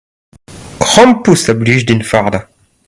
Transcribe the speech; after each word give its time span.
Krampouezh 0.83 1.49
a 1.51 1.53
blij 1.59 1.81
din 1.87 2.01
fardañ. 2.09 2.45